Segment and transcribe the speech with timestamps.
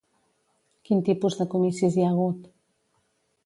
[0.87, 2.51] Quin tipus de comicis hi ha hagut?